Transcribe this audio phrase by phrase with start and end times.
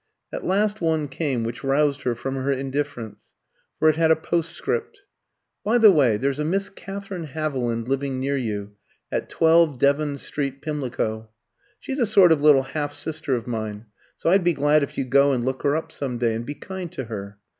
[0.33, 3.19] At last one came which roused her from her indifference,
[3.77, 5.03] for it had a postscript:
[5.63, 8.71] "By the way, there's a Miss Katherine Haviland living near you,
[9.11, 11.29] at 12 Devon Street, Pimlico.
[11.79, 13.85] She's a sort of little half sister of mine,
[14.17, 16.55] so I'd be glad if you'd go and look her up some day and be
[16.55, 17.37] kind to her.